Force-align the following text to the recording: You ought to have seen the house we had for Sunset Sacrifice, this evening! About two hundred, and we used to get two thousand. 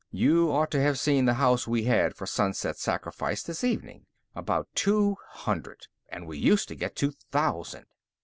You 0.09 0.49
ought 0.51 0.71
to 0.71 0.81
have 0.81 0.97
seen 0.97 1.25
the 1.25 1.35
house 1.35 1.67
we 1.67 1.83
had 1.83 2.15
for 2.15 2.25
Sunset 2.25 2.79
Sacrifice, 2.79 3.43
this 3.43 3.63
evening! 3.63 4.07
About 4.35 4.67
two 4.73 5.17
hundred, 5.29 5.85
and 6.09 6.25
we 6.25 6.39
used 6.39 6.67
to 6.69 6.75
get 6.75 6.95
two 6.95 7.11
thousand. 7.31 7.85